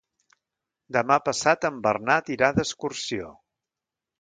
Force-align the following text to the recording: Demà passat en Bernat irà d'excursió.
Demà 0.95 1.17
passat 1.27 1.67
en 1.71 1.77
Bernat 1.85 2.33
irà 2.37 2.51
d'excursió. 2.59 3.33